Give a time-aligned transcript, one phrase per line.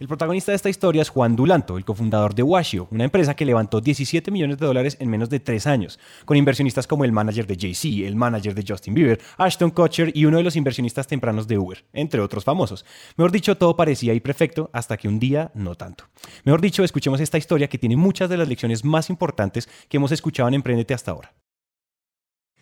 [0.00, 3.44] El protagonista de esta historia es Juan Dulanto, el cofundador de Washio, una empresa que
[3.44, 7.48] levantó 17 millones de dólares en menos de tres años, con inversionistas como el manager
[7.48, 11.48] de Jay-Z, el manager de Justin Bieber, Ashton Kutcher y uno de los inversionistas tempranos
[11.48, 12.86] de Uber, entre otros famosos.
[13.16, 16.04] Mejor dicho, todo parecía ir perfecto hasta que un día no tanto.
[16.44, 20.12] Mejor dicho, escuchemos esta historia que tiene muchas de las lecciones más importantes que hemos
[20.12, 21.34] escuchado en Emprendete hasta ahora.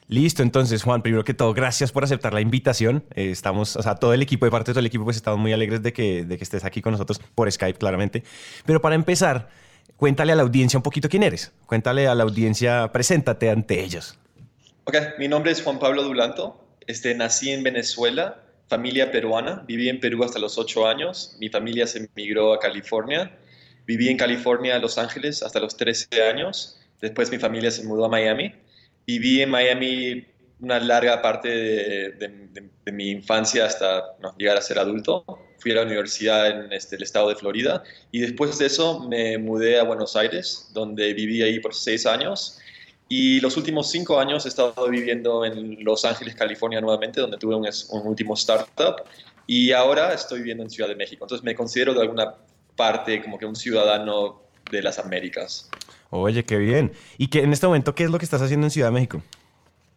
[0.08, 3.04] Listo, entonces Juan, primero que todo, gracias por aceptar la invitación.
[3.14, 5.40] Eh, estamos, o sea, todo el equipo, de parte de todo el equipo, pues estamos
[5.40, 8.22] muy alegres de que, de que estés aquí con nosotros por Skype, claramente.
[8.64, 9.48] Pero para empezar,
[9.96, 11.52] cuéntale a la audiencia un poquito quién eres.
[11.66, 14.16] Cuéntale a la audiencia, preséntate ante ellos.
[14.84, 16.64] Ok, mi nombre es Juan Pablo Dulanto.
[16.86, 19.64] Este, nací en Venezuela, familia peruana.
[19.66, 21.36] Viví en Perú hasta los ocho años.
[21.40, 23.36] Mi familia se emigró a California.
[23.86, 26.78] Viví en California, Los Ángeles, hasta los 13 años.
[27.00, 28.52] Después mi familia se mudó a Miami
[29.06, 30.26] viví en Miami
[30.60, 32.60] una larga parte de,
[32.92, 35.24] mi infancia hasta llegar a ser adulto.
[35.58, 39.38] Fui a la universidad en este, el estado de Florida y después de eso me
[39.38, 42.58] mudé a Buenos Aires, donde viví ahí por seis años.
[43.08, 47.54] Y los últimos cinco años he estado viviendo en Los Ángeles, California nuevamente, donde tuve
[47.54, 49.04] un, un último startup.
[49.46, 51.24] Y ahora estoy viviendo en Ciudad de México.
[51.24, 52.34] Entonces me considero de alguna
[52.74, 55.70] parte como que un ciudadano de las Américas.
[56.10, 56.92] Oye, qué bien.
[57.18, 59.22] ¿Y que en este momento qué es lo que estás haciendo en Ciudad de México?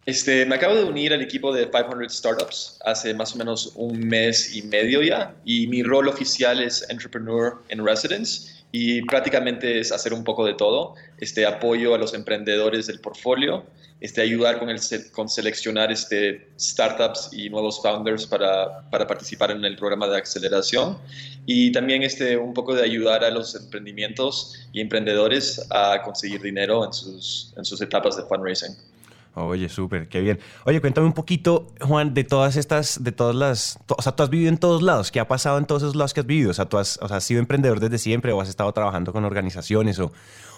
[0.06, 4.08] Este, me acabo de unir al equipo de 500 Startups hace más o menos un
[4.08, 9.92] mes y medio ya y mi rol oficial es Entrepreneur in Residence y prácticamente es
[9.92, 13.64] hacer un poco de todo, este apoyo a los emprendedores del portfolio,
[14.00, 14.80] este ayudar con, el,
[15.12, 20.96] con seleccionar este startups y nuevos founders para, para participar en el programa de aceleración
[21.46, 26.84] y también este un poco de ayudar a los emprendimientos y emprendedores a conseguir dinero
[26.84, 28.74] en sus, en sus etapas de fundraising.
[29.34, 30.40] Oye, súper, qué bien.
[30.64, 34.30] Oye, cuéntame un poquito, Juan, de todas estas, de todas las, o sea, tú has
[34.30, 35.12] vivido en todos lados.
[35.12, 36.50] ¿Qué ha pasado en todos esos lados que has vivido?
[36.50, 39.24] O sea, tú has, o sea, sido emprendedor desde siempre o has estado trabajando con
[39.24, 40.12] organizaciones o,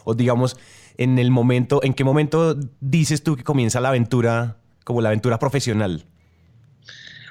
[0.05, 0.57] o digamos,
[0.97, 5.39] en el momento, ¿en qué momento dices tú que comienza la aventura, como la aventura
[5.39, 6.07] profesional?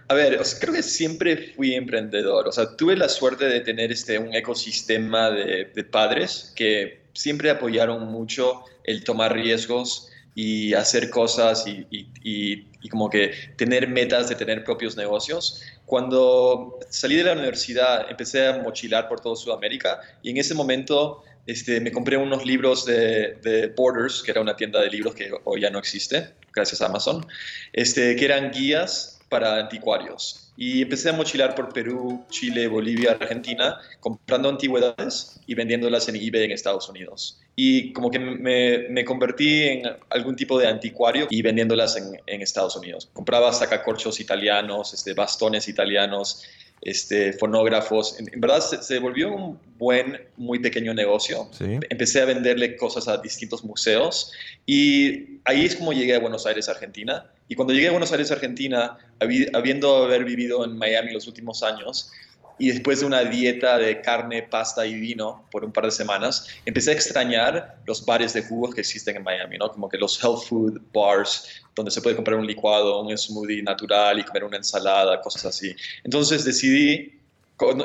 [0.08, 2.48] A ver, creo que siempre fui emprendedor.
[2.48, 8.12] O sea, tuve la suerte de tener este, un ecosistema de padres que siempre apoyaron
[8.12, 14.64] mucho el tomar riesgos y hacer cosas y, y, como que tener metas de tener
[14.64, 15.62] propios negocios.
[15.86, 21.24] Cuando salí de la universidad empecé a mochilar por toda Sudamérica y en ese momento
[21.46, 25.32] este, me compré unos libros de, de, Borders, que era una tienda de libros que
[25.44, 27.26] hoy ya no existe, gracias a Amazon,
[27.74, 30.52] este, que eran guías para anticuarios.
[30.58, 36.44] Y empecé a mochilar por Perú, Chile, Bolivia, Argentina, comprando antigüedades y vendiéndolas en eBay
[36.44, 37.40] en Estados Unidos.
[37.56, 42.42] Y como que me, me convertí en algún tipo de anticuario y vendiéndolas en, en
[42.42, 43.10] Estados Unidos.
[43.14, 46.44] Compraba sacacorchos italianos, este, bastones italianos,
[46.82, 48.20] este, fonógrafos.
[48.20, 51.50] En, verdad se, volvió un buen, muy pequeño negocio.
[51.90, 54.34] Empecé a venderle cosas a distintos museos
[54.66, 57.32] y ahí es como llegué a Buenos Aires, Argentina.
[57.52, 62.10] Y cuando llegué a Buenos Aires, Argentina, habiendo haber vivido en Miami los últimos años,
[62.58, 66.48] y después de una dieta de carne, pasta y vino por un par de semanas,
[66.66, 69.70] empecé a extrañar los bares de jugos que existen en Miami, ¿no?
[69.70, 74.20] Como que los health food bars, donde se puede comprar un licuado, un smoothie natural
[74.20, 75.76] y comer una ensalada, cosas así.
[76.06, 77.20] Entonces decidí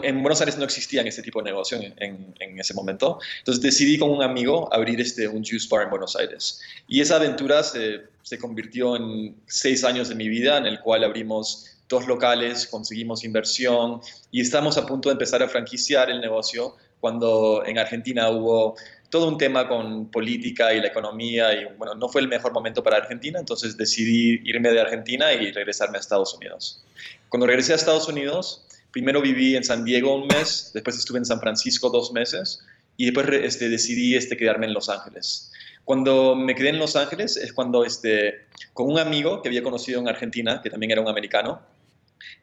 [0.02, 3.18] en Buenos Aires no existían este tipo de negocio en, en, ese momento.
[3.38, 6.60] Entonces decidí con un amigo abrir este, un juice bar en Buenos Aires.
[6.88, 11.04] Y esa aventura se, se convirtió en seis años de mi vida, en el cual
[11.04, 14.00] abrimos dos locales, conseguimos inversión
[14.30, 18.74] y estamos a punto de empezar a franquiciar el negocio cuando en Argentina hubo
[19.10, 22.82] todo un tema con política y la economía y bueno, no fue el mejor momento
[22.82, 26.82] para Argentina, entonces decidí irme de Argentina y regresarme a Estados Unidos.
[27.28, 28.64] Cuando regresé a Estados Unidos,
[28.96, 32.62] primero viví en San Diego un mes, después estuve en San Francisco dos meses
[32.96, 35.52] y después este, decidí este, quedarme en Los Ángeles.
[35.84, 40.00] Cuando me quedé en Los Ángeles es cuando este, con un amigo que había conocido
[40.00, 41.60] en Argentina, que también era un americano,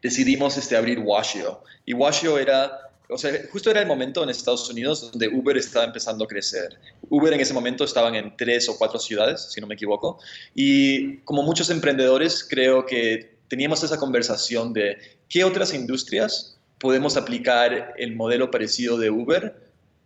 [0.04, 1.63] decidimos este, abrir Washio.
[1.88, 5.86] Y Washio era, o sea, justo era el momento en Estados Unidos donde Uber estaba
[5.86, 6.78] empezando a crecer.
[7.10, 10.19] Uber en ese momento estaban en tres o cuatro ciudades, si no me equivoco.
[10.54, 14.98] Y como muchos emprendedores, creo que teníamos esa conversación de
[15.30, 19.56] qué otras industrias podemos aplicar el modelo parecido de Uber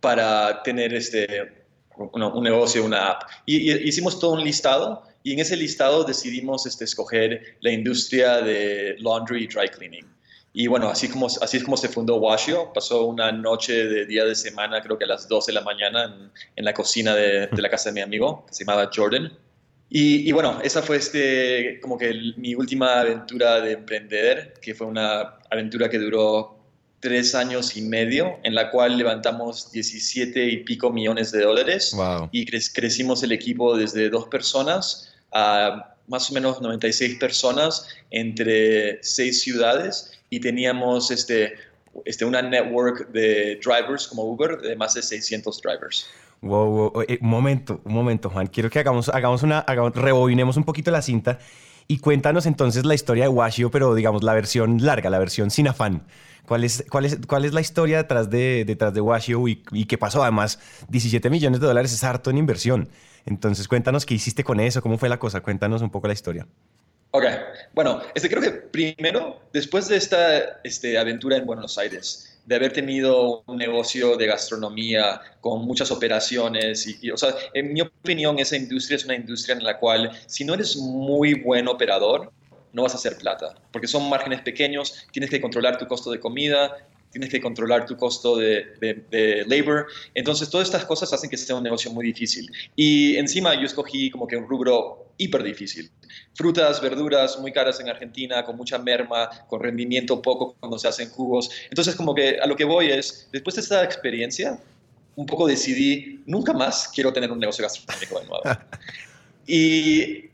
[0.00, 1.50] para tener este,
[1.96, 3.22] un negocio, una app.
[3.46, 8.96] Y, hicimos todo un listado y en ese listado decidimos este, escoger la industria de
[8.98, 10.06] laundry y dry cleaning.
[10.52, 12.70] Y bueno, así, como, así es como se fundó Washio.
[12.74, 16.30] Pasó una noche de día de semana, creo que a las 12 de la mañana,
[16.54, 19.32] en, la cocina de, la casa de mi amigo, que se llamaba Jordan.
[19.90, 25.38] Y, bueno, esa fue este, como que mi última aventura de emprender, que fue una
[25.50, 26.58] aventura que duró
[27.00, 31.96] tres años y medio, en la cual levantamos 17 y pico millones de dólares.
[32.32, 39.40] Y crecimos el equipo desde dos personas a más o menos 96 personas entre seis
[39.40, 40.12] ciudades.
[40.28, 41.54] Y teníamos este,
[42.04, 46.06] este, una network de drivers como Uber de más de 600 drivers.
[46.40, 47.02] Wow, wow.
[47.08, 48.46] Eh, un momento, un momento, Juan.
[48.46, 51.38] Quiero que hagamos, hagamos una, hagamos, rebobinemos un poquito la cinta
[51.86, 55.68] y cuéntanos entonces la historia de Washio, pero digamos la versión larga, la versión sin
[55.68, 56.06] afán.
[56.46, 59.84] ¿Cuál es, cuál es, cuál es la historia detrás de, detrás de Washio y, y
[59.84, 60.22] qué pasó?
[60.22, 60.58] Además,
[60.88, 62.88] 17 millones de dólares es harto en inversión.
[63.26, 66.46] Entonces, cuéntanos qué hiciste con eso, cómo fue la cosa, cuéntanos un poco la historia.
[67.10, 67.24] Ok,
[67.74, 72.72] bueno, este, creo que primero, después de esta este, aventura en Buenos Aires, de haber
[72.72, 78.56] tenido un negocio de gastronomía con muchas operaciones, y, o sea, en mi opinión, esa
[78.56, 82.32] industria es una industria en la cual, si no eres muy buen operador,
[82.72, 86.20] no vas a hacer plata, porque son márgenes pequeños, tienes que controlar tu costo de
[86.20, 86.74] comida,
[87.10, 89.86] tienes que controlar tu costo de, de, labor.
[90.14, 92.50] Entonces, todas estas cosas hacen que sea un negocio muy difícil.
[92.74, 95.90] Y encima yo escogí como que un rubro hiper difícil.
[96.34, 101.10] Frutas, verduras muy caras en Argentina, con mucha merma, con rendimiento poco cuando se hacen
[101.10, 101.50] jugos.
[101.68, 104.58] Entonces, como que a lo que voy es, después de esta experiencia,
[105.16, 108.42] un poco decidí, nunca más quiero tener un negocio gastronómico de nuevo.
[109.46, 110.28] y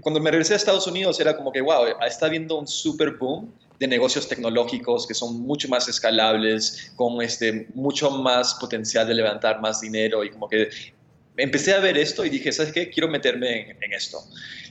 [0.00, 3.50] cuando me regresé a Estados Unidos era como que, wow, está habiendo un super boom
[3.78, 9.60] de negocios tecnológicos que son mucho más escalables, con este, mucho más potencial de levantar
[9.60, 10.68] más dinero y como que
[11.36, 12.90] empecé a ver esto y dije, ¿sabes qué?
[12.90, 14.18] Quiero meterme en, esto.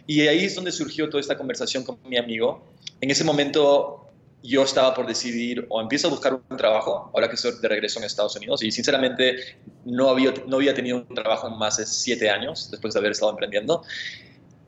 [0.07, 2.73] Y ahí es donde surgió toda esta conversación con mi amigo.
[3.01, 4.01] En ese momento
[4.43, 7.99] yo estaba por decidir o empiezo a buscar un trabajo, ahora que estoy de regreso
[7.99, 9.37] en Estados Unidos, y sinceramente
[9.85, 13.13] no había, no había tenido un trabajo en más de siete años después de haber
[13.13, 13.83] estado emprendiendo,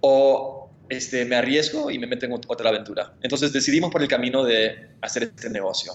[0.02, 3.14] o este, me arriesgo y me meto en otra aventura.
[3.22, 5.94] Entonces decidimos por el camino de hacer este negocio.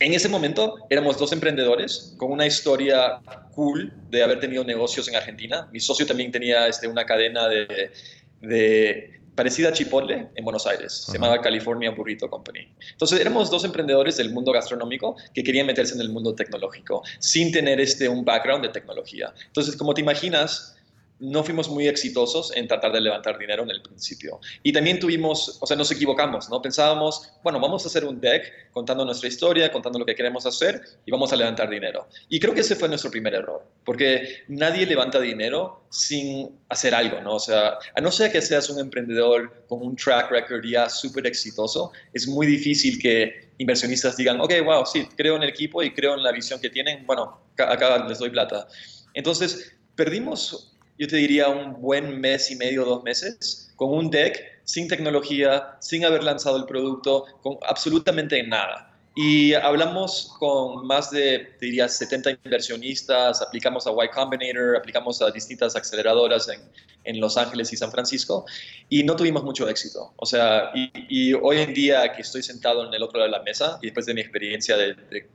[0.00, 3.20] En ese momento éramos dos emprendedores con una historia
[3.54, 5.68] cool de haber tenido negocios en Argentina.
[5.72, 7.92] Mi socio también tenía este, una cadena de,
[8.40, 10.92] de parecida a Chipotle en Buenos Aires.
[11.06, 12.68] Se llamaba California Burrito Company.
[12.90, 17.52] Entonces éramos dos emprendedores del mundo gastronómico que querían meterse en el mundo tecnológico sin
[17.52, 19.32] tener este, un background de tecnología.
[19.46, 20.76] Entonces, como te imaginas,
[21.20, 24.40] no fuimos muy exitosos en tratar de levantar dinero en el principio.
[24.62, 26.60] Y también tuvimos, o sea, nos equivocamos, ¿no?
[26.60, 30.80] Pensábamos, bueno, vamos a hacer un deck contando nuestra historia, contando lo que queremos hacer
[31.06, 32.08] y vamos a levantar dinero.
[32.28, 37.20] Y creo que ese fue nuestro primer error, porque nadie levanta dinero sin hacer algo,
[37.20, 37.36] ¿no?
[37.36, 41.26] O sea, a no ser que seas un emprendedor con un track record ya súper
[41.26, 45.92] exitoso, es muy difícil que inversionistas digan, ok, wow, sí, creo en el equipo y
[45.94, 48.66] creo en la visión que tienen, bueno, acá les doy plata.
[49.14, 54.40] Entonces, perdimos yo te diría un buen mes y medio, dos meses, con un deck,
[54.64, 58.90] sin tecnología, sin haber lanzado el producto, con absolutamente nada.
[59.16, 65.30] Y hablamos con más de, te diría, 70 inversionistas, aplicamos a Y Combinator, aplicamos a
[65.30, 66.60] distintas aceleradoras en,
[67.04, 68.44] en, Los Ángeles y San Francisco,
[68.88, 70.12] y no tuvimos mucho éxito.
[70.16, 73.44] O sea, y, hoy en día que estoy sentado en el otro lado de la
[73.44, 75.28] mesa, y después de mi experiencia de, de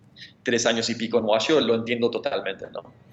[0.43, 3.08] tres años y pico en Washington, lo entiendo totalmente, ¿no?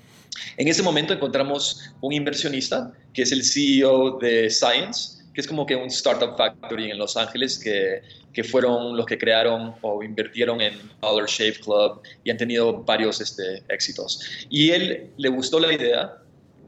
[0.56, 5.66] En ese momento encontramos un inversionista que es el CEO de Science, que es como
[5.66, 8.00] que un startup factory en Los Ángeles que,
[8.32, 13.20] que fueron los que crearon o invirtieron en Dollar Shave Club y han tenido varios
[13.20, 14.20] este, éxitos.
[14.50, 16.18] Y él le gustó la idea,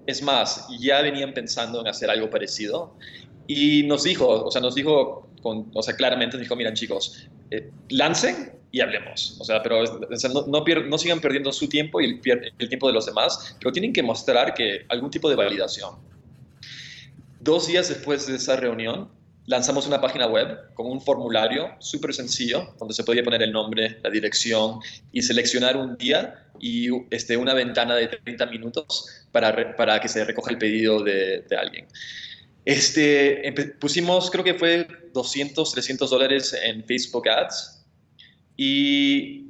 [0.07, 2.95] es más, ya venían pensando en hacer algo parecido
[3.47, 7.29] y nos dijo, o sea, nos dijo, con, o sea, claramente nos dijo, miren chicos,
[7.51, 9.37] eh, lancen y hablemos.
[9.39, 13.57] O sea, pero no, no, sigan perdiendo su tiempo y el, tiempo de los demás,
[13.59, 15.97] pero tienen que mostrar que algún tipo de validación.
[17.41, 19.09] Dos días después de esa reunión,
[19.47, 23.99] lanzamos una página web con un formulario súper sencillo, donde se podía poner el nombre,
[24.03, 24.81] la dirección
[25.13, 30.25] y seleccionar un día y este, una ventana de 30 minutos para, para que se
[30.25, 31.87] recoja el pedido de, de alguien.
[32.67, 37.78] Este, pusimos, creo que fue 200, 300 dólares en Facebook Ads
[38.59, 39.45] y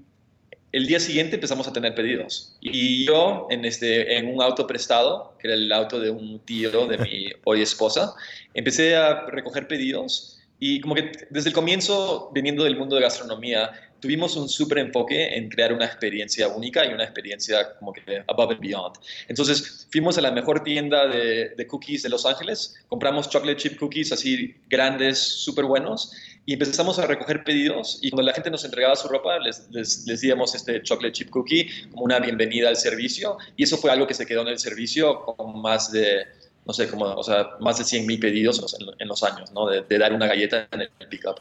[0.71, 2.57] el día siguiente empezamos a tener pedidos.
[2.61, 6.87] Y yo, en, este, en un auto prestado, que era el auto de un tío
[6.87, 8.15] de mi hoy esposa,
[8.53, 10.39] empecé a recoger pedidos.
[10.61, 15.37] Y como que desde el comienzo, viniendo del mundo de gastronomía, tuvimos un súper enfoque
[15.37, 18.97] en crear una experiencia única y una experiencia como que above and beyond.
[19.29, 23.79] Entonces fuimos a la mejor tienda de, de cookies de Los Ángeles, compramos chocolate chip
[23.79, 26.13] cookies así grandes, súper buenos,
[26.47, 30.07] y empezamos a recoger pedidos y cuando la gente nos entregaba su ropa les, les,
[30.07, 34.07] les, díamos este chocolate chip cookie como una bienvenida al servicio y eso fue algo
[34.07, 36.25] que se quedó en el servicio con más de,
[36.69, 39.67] no sé, como, o sea, más de 100 mil pedidos en, los años, ¿no?
[39.69, 41.41] De, de, dar una galleta en el pickup.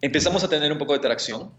[0.00, 1.50] Empezamos a tener un poco de tracción.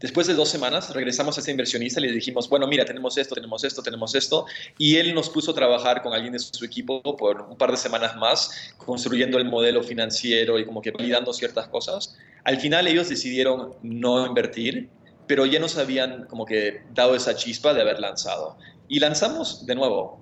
[0.00, 3.34] Después de dos semanas regresamos a ese inversionista y le dijimos, bueno, mira, tenemos esto,
[3.34, 4.46] tenemos esto, tenemos esto.
[4.78, 7.76] Y él nos puso a trabajar con alguien de su equipo por un par de
[7.76, 12.16] semanas más, construyendo el modelo financiero y como que validando ciertas cosas.
[12.44, 14.88] Al final ellos decidieron no invertir,
[15.26, 18.56] pero ya nos habían como que dado esa chispa de haber lanzado.
[18.88, 20.18] Y lanzamos de nuevo,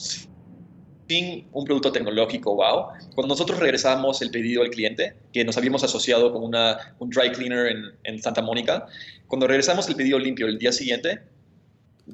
[1.08, 2.88] sin un producto tecnológico wow.
[3.14, 7.30] Cuando nosotros regresamos el pedido al cliente, que nos habíamos asociado con una, un dry
[7.30, 8.86] cleaner en, en, Santa Mónica,
[9.28, 11.20] cuando regresamos el pedido limpio el día siguiente,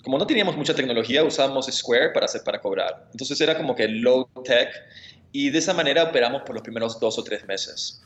[0.02, 3.08] como no teníamos mucha tecnología, usábamos Square para, hacer, para cobrar.
[3.12, 4.70] Entonces era como que low tech
[5.32, 8.02] y de esa manera operamos por los primeros dos o tres meses.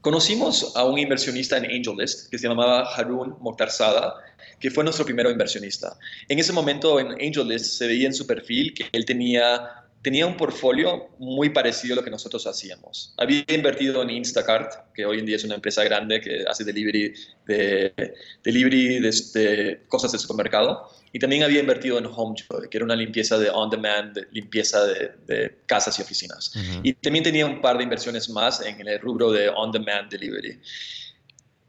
[0.00, 4.16] Conocimos a un inversionista en AngelList que se llamaba Harun Mokhtarzada,
[4.58, 5.96] que fue nuestro primer inversionista.
[6.28, 10.36] En ese momento en AngelList se veía en su perfil que él tenía tenía un
[10.36, 13.14] portfolio muy parecido a lo que nosotros hacíamos.
[13.16, 17.14] Había invertido en Instacart, que hoy en día es una empresa grande que hace delivery
[17.46, 22.84] de, delivery de, de cosas de supermercado, y también había invertido en HomeJoy, que era
[22.84, 26.56] una limpieza de on-demand, limpieza de, de, casas y oficinas.
[26.56, 26.80] Uh -huh.
[26.82, 30.58] Y también tenía un par de inversiones más en el rubro de on-demand delivery.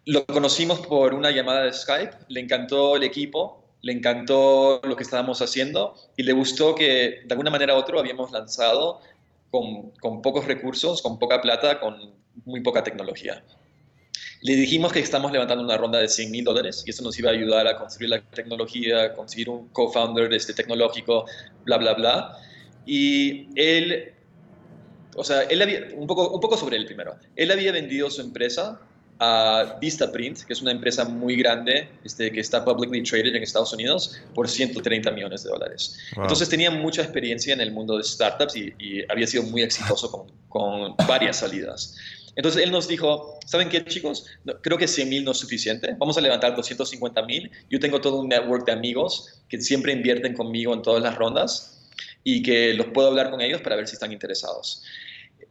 [0.05, 5.03] Lo conocimos por una llamada de Skype, le encantó el equipo, le encantó lo que
[5.03, 9.01] estábamos haciendo y le gustó que de alguna manera u otra habíamos lanzado
[9.51, 12.13] con, con, pocos recursos, con poca plata, con
[12.45, 13.43] muy poca tecnología.
[14.41, 17.29] Le dijimos que estamos levantando una ronda de 100 mil dólares y eso nos iba
[17.29, 21.25] a ayudar a construir la tecnología, conseguir un co-founder este, tecnológico,
[21.65, 22.37] bla, bla, bla.
[22.85, 24.13] Y él,
[25.17, 28.21] o sea, él había, un poco, un poco sobre él primero, él había vendido su
[28.21, 28.79] empresa
[29.24, 33.72] a Vistaprint, que es una empresa muy grande este, que está publicly traded en Estados
[33.74, 35.98] Unidos, por 130 millones de dólares.
[36.15, 36.25] Wow.
[36.25, 40.12] Entonces tenía mucha experiencia en el mundo de startups y, y había sido muy exitoso
[40.12, 41.96] con, con, varias salidas.
[42.36, 44.25] Entonces él nos dijo, ¿saben qué chicos?
[44.44, 48.01] No, creo que 100 mil no es suficiente, vamos a levantar 250 mil, yo tengo
[48.01, 51.89] todo un network de amigos que siempre invierten conmigo en todas las rondas
[52.24, 54.84] y que los puedo hablar con ellos para ver si están interesados.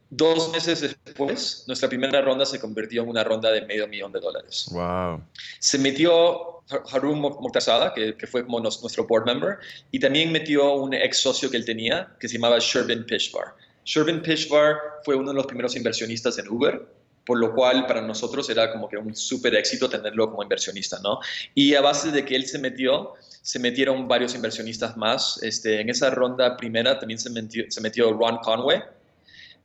[0.09, 4.19] Dos meses después, nuestra primera ronda se convirtió en una ronda de medio millón de
[4.19, 4.67] dólares.
[4.71, 5.21] Wow.
[5.59, 9.57] Se metió Harun Mokhtarzada, que, que, fue como nos, nuestro board member,
[9.91, 13.55] y también metió un ex socio que él tenía, que se llamaba Shervin Pishvar.
[13.85, 16.85] Shervin Pishvar fue uno de los primeros inversionistas en Uber,
[17.25, 21.19] por lo cual para nosotros era como que un súper éxito tenerlo como inversionista, ¿no?
[21.55, 25.41] Y a base de que él se metió, se metieron varios inversionistas más.
[25.41, 28.81] Este, en esa ronda primera también se metió, se metió Ron Conway,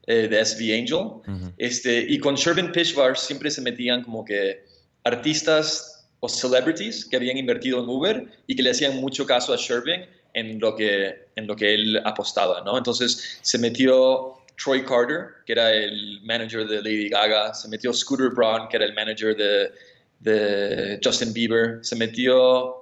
[0.09, 0.97] eh, de SV Angel.
[0.97, 1.53] Uh -huh.
[1.59, 4.65] este, y con Shervin Pishvar siempre se metían como que
[5.03, 9.57] artistas o celebrities que habían invertido en Uber y que le hacían mucho caso a
[9.57, 10.01] Shervin
[10.33, 12.75] en lo que, en lo que él apostaba, ¿no?
[12.75, 18.31] Entonces se metió Troy Carter, que era el manager de Lady Gaga, se metió Scooter
[18.31, 19.71] Braun, que era el manager de,
[20.21, 22.78] de Justin Bieber, se metió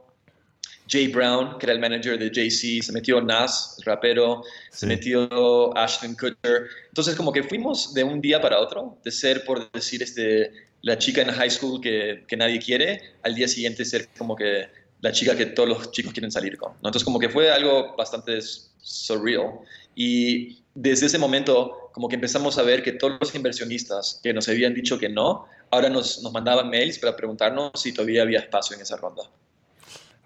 [0.87, 4.79] Jay Brown, que era el manager de Jay-Z, se metió Nas, el rapero, sí.
[4.79, 6.67] se metió Ashton Kutcher.
[6.87, 10.51] Entonces, como que fuimos de un día para otro, de ser, por decir, este,
[10.81, 14.67] la chica en high school que, que nadie quiere, al día siguiente ser como que
[15.01, 16.71] la chica que todos los chicos quieren salir con.
[16.71, 16.77] ¿no?
[16.89, 19.59] Entonces, como que fue algo bastante surreal.
[19.95, 24.47] Y desde ese momento, como que empezamos a ver que todos los inversionistas que nos
[24.47, 28.75] habían dicho que no, ahora nos, nos mandaban mails para preguntarnos si todavía había espacio
[28.75, 29.23] en esa ronda.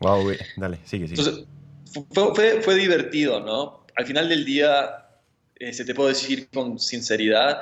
[0.01, 1.46] Wow, dale, sigue, sigue.
[2.12, 3.86] Fue, divertido, ¿no?
[3.96, 5.05] Al final del día,
[5.55, 7.62] eh, se te puedo decir con sinceridad,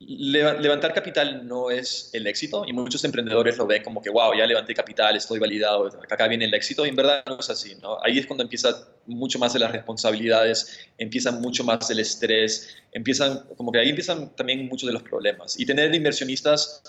[0.00, 4.46] levantar capital no es el éxito y muchos emprendedores lo ven como que, wow, ya
[4.46, 7.98] levanté capital, estoy validado, acá viene el éxito y en verdad no es así, ¿no?
[8.02, 13.40] Ahí es cuando empieza mucho más de las responsabilidades, empieza mucho más el estrés, empiezan,
[13.56, 15.58] como que ahí empiezan también muchos de los problemas.
[15.58, 16.82] Y tener inversionistas,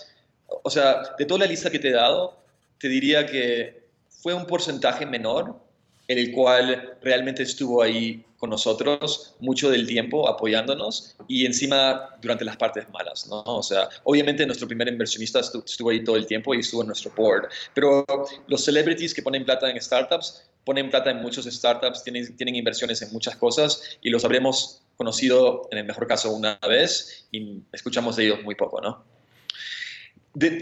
[0.45, 2.37] o sea, de toda la lista que te he dado,
[2.77, 3.78] te diría que
[4.21, 5.55] fue un porcentaje menor
[6.07, 12.45] en el cual realmente estuvo ahí con nosotros mucho del tiempo apoyándonos y encima durante
[12.45, 13.43] las partes malas, ¿no?
[13.45, 17.11] O sea, obviamente nuestro primer inversionista estuvo ahí todo el tiempo y estuvo en nuestro
[17.15, 18.05] board, pero
[18.47, 23.01] los celebrities que ponen plata en startups ponen plata en muchos startups, tienen, tienen inversiones
[23.01, 28.15] en muchas cosas y los habremos conocido en el mejor caso una vez y escuchamos
[28.15, 29.18] de ellos muy poco, ¿no?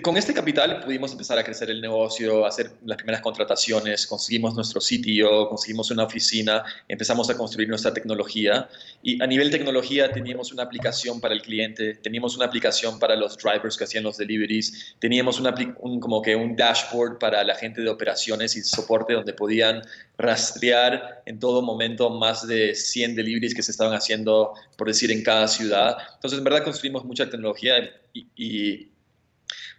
[0.01, 4.79] Con este capital pudimos empezar a crecer el negocio, hacer las primeras contrataciones, conseguimos nuestro
[4.79, 8.69] sitio, conseguimos una oficina, empezamos a construir nuestra tecnología
[9.03, 13.37] y a nivel tecnología teníamos una aplicación para el cliente, teníamos una aplicación para los
[13.37, 17.89] drivers que hacían los deliveries, teníamos un, como que un dashboard para la gente de
[17.89, 19.81] operaciones y soporte donde podían
[20.17, 25.23] rastrear en todo momento más de 100 deliveries que se estaban haciendo, por decir, en
[25.23, 25.97] cada ciudad.
[26.15, 27.75] Entonces, en verdad construimos mucha tecnología
[28.13, 28.87] y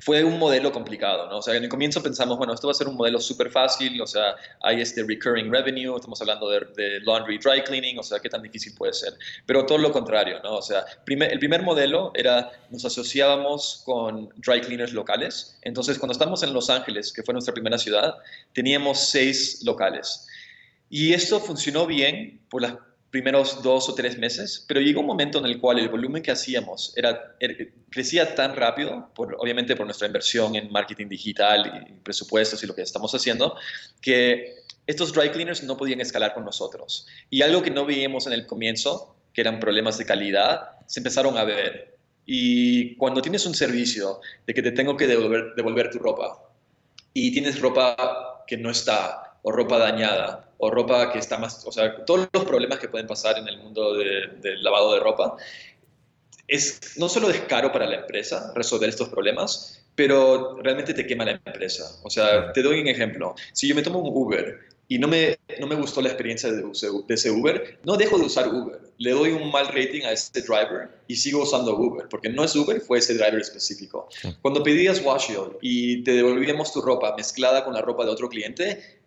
[0.00, 1.38] fue un modelo complicado, ¿no?
[1.38, 4.00] O sea, en el comienzo pensamos, bueno, esto va a ser un modelo súper fácil,
[4.00, 8.28] o sea, hay este recurring revenue, estamos hablando de, laundry dry cleaning, o sea, ¿qué
[8.28, 9.14] tan difícil puede ser?
[9.46, 10.56] Pero todo lo contrario, ¿no?
[10.56, 16.42] O sea, el primer modelo era, nos asociábamos con dry cleaners locales, entonces cuando estábamos
[16.42, 18.16] en Los Ángeles, que fue nuestra primera ciudad,
[18.52, 20.26] teníamos seis locales.
[20.90, 22.74] Y esto funcionó bien por las
[23.10, 26.30] primeros dos o tres meses, pero llegó un momento en el cual el volumen que
[26.30, 27.36] hacíamos era,
[27.90, 32.74] crecía tan rápido, por, obviamente por nuestra inversión en marketing digital y presupuestos y lo
[32.74, 33.56] que estamos haciendo,
[34.02, 37.06] que estos dry cleaners no podían escalar con nosotros.
[37.30, 41.38] Y algo que no veíamos en el comienzo, que eran problemas de calidad, se empezaron
[41.38, 41.98] a ver.
[42.26, 46.42] Y cuando tienes un servicio de que te tengo que devolver tu ropa
[47.14, 51.72] y tienes ropa que no está o ropa dañada, o ropa que está más, o
[51.72, 55.36] sea, todos los problemas que pueden pasar en el mundo del lavado de ropa,
[56.48, 61.24] es no solo es caro para la empresa resolver estos problemas, pero realmente te quema
[61.24, 61.98] la empresa.
[62.02, 63.34] O sea, te doy un ejemplo.
[63.52, 66.62] Si yo me tomo un Uber y no me, no me gustó la experiencia de,
[66.62, 68.80] de, ese Uber, no dejo de usar Uber.
[68.96, 72.56] Le doy un mal rating a ese driver y sigo usando Uber, porque no es
[72.56, 74.08] Uber, fue ese driver específico.
[74.40, 78.98] Cuando pedías Washio y te devolvíamos tu ropa mezclada con la ropa de otro cliente,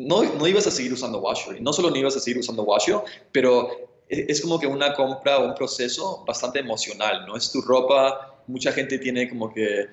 [0.00, 1.56] no, no ibas a seguir usando Washer.
[1.56, 2.96] Y no solo no ibas a seguir usando Washer,
[3.32, 3.70] pero
[4.08, 7.36] e, es como que una compra o un proceso bastante emocional, ¿no?
[7.36, 9.86] Es tu ropa, mucha gente tiene como que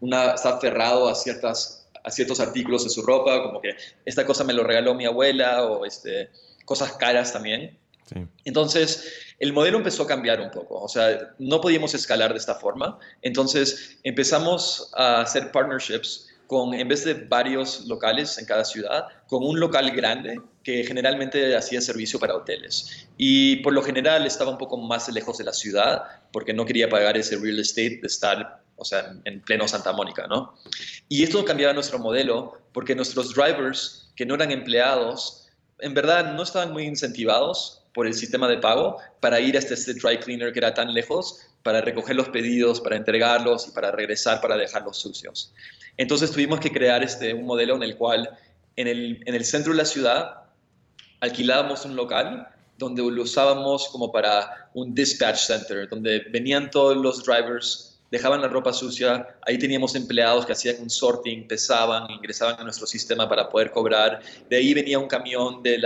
[0.00, 3.76] una, está aferrado a, ciertas, a ciertos artículos de su ropa, como que
[4.06, 6.30] esta cosa me lo regaló mi abuela o este,
[6.64, 7.76] cosas caras también.
[8.44, 12.56] Entonces, el modelo empezó a cambiar un poco, o sea, no podíamos escalar de esta
[12.56, 19.06] forma, entonces empezamos a hacer partnerships con, en vez de varios locales en cada ciudad,
[19.28, 23.06] con un local grande que generalmente hacía servicio para hoteles.
[23.16, 26.88] Y por lo general estaba un poco más lejos de la ciudad porque no quería
[26.88, 30.56] pagar ese real estate de estar, o sea, en pleno Santa Mónica, ¿no?
[31.08, 36.42] Y esto cambiaba nuestro modelo porque nuestros drivers, que no eran empleados, en verdad no
[36.42, 40.58] estaban muy incentivados por el sistema de pago para ir hasta este dry cleaner que
[40.58, 45.52] era tan lejos, para recoger los pedidos, para entregarlos y para regresar para dejarlos sucios.
[45.96, 48.30] Entonces tuvimos que crear este, un modelo en el cual
[48.76, 50.40] en el, en el centro de la ciudad
[51.20, 52.48] alquilábamos un local
[52.78, 58.48] donde lo usábamos como para un dispatch center, donde venían todos los drivers, dejaban la
[58.48, 63.48] ropa sucia, ahí teníamos empleados que hacían un sorting, pesaban, ingresaban a nuestro sistema para
[63.48, 65.78] poder cobrar, de ahí venía un camión de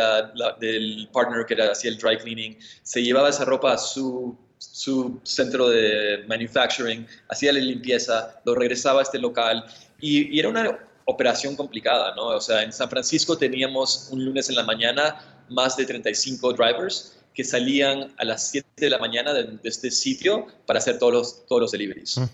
[0.60, 4.38] del partner que hacía el dry cleaning, se llevaba esa ropa a su
[4.72, 9.64] su centro de manufacturing, hacía la limpieza, lo regresaba a este local
[10.00, 12.28] y, era una operación complicada, ¿no?
[12.28, 17.18] O sea, en San Francisco teníamos un lunes en la mañana más de 35 drivers
[17.34, 21.46] que salían a las 7 de la mañana de, este sitio para hacer todos los,
[21.46, 22.16] todos los deliveries.
[22.16, 22.24] Mm.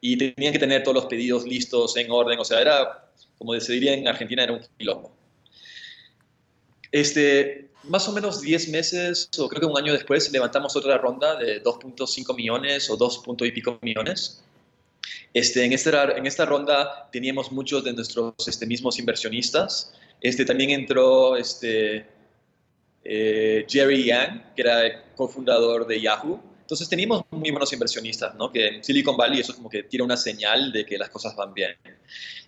[0.00, 3.72] Y tenían que tener todos los pedidos listos, en orden, o sea, era, como se
[3.72, 5.16] diría en Argentina, era un quilombo.
[6.92, 11.36] Este, más o menos 10 meses o creo que un año después levantamos otra ronda
[11.36, 13.22] de 2.5 millones o 2.
[13.40, 14.42] y pico millones
[15.34, 19.92] este, en, esta, en esta ronda teníamos muchos de nuestros este, mismos inversionistas.
[20.20, 22.06] Este, también entró este,
[23.02, 26.40] eh, Jerry Yang, que era cofundador de Yahoo.
[26.60, 28.50] Entonces teníamos muy buenos inversionistas, ¿no?
[28.50, 31.34] que en Silicon Valley eso es como que tira una señal de que las cosas
[31.34, 31.76] van bien.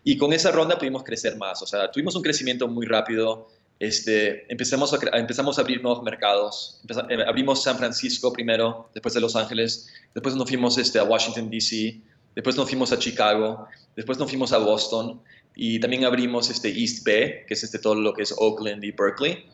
[0.05, 4.51] Y con esa ronda pudimos crecer más, o sea, tuvimos un crecimiento muy rápido, este,
[4.51, 6.81] empezamos, a, empezamos a abrir nuevos mercados.
[7.11, 11.51] Eh, abrimos San Francisco primero, después de Los Ángeles, después nos fuimos este, a Washington,
[11.51, 12.01] D.C.,
[12.35, 15.21] después nos fuimos a Chicago, después nos fuimos a Boston
[15.55, 18.93] y también abrimos este East Bay, que es este, todo lo que es Oakland y
[18.93, 19.47] Berkeley.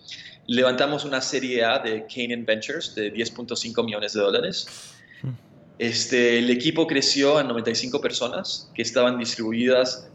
[0.47, 4.67] Levantamos una serie A de Canaan Ventures de 10.5 millones de dólares.
[5.79, 10.09] Este, el equipo creció a 95 personas que estaban distribuidas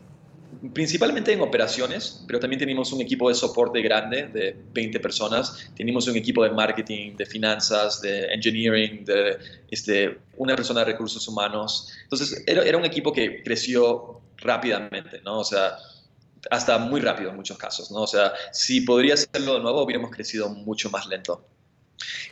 [0.74, 6.08] principalmente en operaciones, pero también tenemos un equipo de soporte grande de 20 personas, tenemos
[6.08, 9.38] un equipo de marketing, de finanzas, de engineering, de
[9.70, 11.90] este, una persona de recursos humanos.
[12.04, 15.40] Entonces, era, era un equipo que creció rápidamente, ¿no?
[15.40, 15.78] O sea,
[16.50, 18.02] hasta muy rápido en muchos casos, ¿no?
[18.02, 21.46] O sea, si podría hacerlo de nuevo, hubiéramos crecido mucho más lento.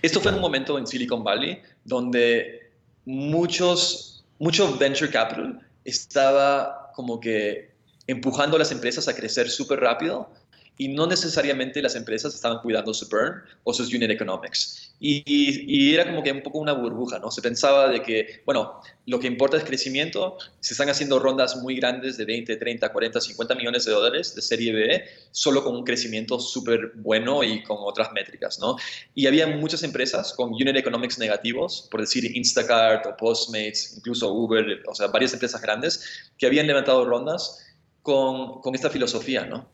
[0.02, 2.72] Esto fue en un momento en Silicon Valley donde
[3.06, 7.75] muchos, mucho venture capital estaba como que
[8.08, 10.30] empujando a las empresas a crecer súper rápido
[10.78, 14.94] y no necesariamente las empresas estaban cuidando su burn o sus unit economics.
[15.00, 17.30] Y, era como que un poco una burbuja, ¿no?
[17.30, 21.76] Se pensaba de que, bueno, lo que importa es crecimiento, se están haciendo rondas muy
[21.76, 25.84] grandes de 20, 30, 40, 50 millones de dólares de serie B, solo con un
[25.84, 28.78] crecimiento súper bueno y con otras métricas, ¿no?
[29.14, 34.82] Y había muchas empresas con unit economics negativos, por decir Instacart o Postmates, incluso Uber,
[34.88, 36.04] o sea, varias empresas grandes
[36.38, 37.65] que habían levantado rondas
[38.06, 39.68] con, con esta filosofía, ¿no?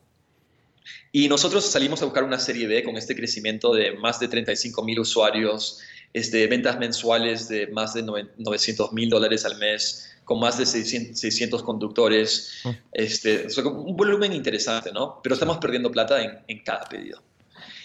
[1.12, 4.82] Y nosotros salimos a buscar una serie B con este crecimiento de más de 35
[4.82, 5.80] mil usuarios,
[6.14, 11.62] este, ventas mensuales de más de 900 mil dólares al mes, con más de 600,
[11.62, 12.74] conductores, oh.
[12.92, 15.20] este, un volumen interesante, ¿no?
[15.22, 17.22] Pero estamos perdiendo plata en, en cada pedido.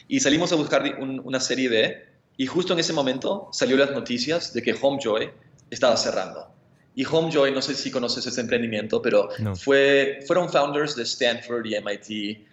[0.07, 2.05] Y salimos a buscar una serie B
[2.37, 5.29] y justo en ese momento salió las noticias de que Homejoy
[5.69, 6.56] estaba cerrando.
[6.97, 11.79] Y Homejoy, no sé si conoces ese emprendimiento, pero fue, fueron founders de Stanford y
[11.79, 12.47] MIT,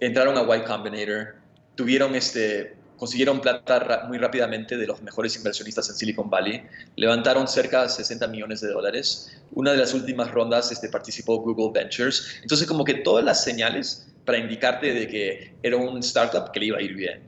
[0.00, 1.34] entraron a Y Combinator,
[1.74, 6.62] tuvieron este, consiguieron plata muy rápidamente de los mejores inversionistas en Silicon Valley,
[6.96, 9.30] levantaron cerca de 60 millones de dólares.
[9.50, 12.38] Una de las últimas rondas este, participó Google Ventures.
[12.40, 16.66] Entonces, como que todas las señales para indicarte de que era un startup que le
[16.66, 17.24] iba a ir bien.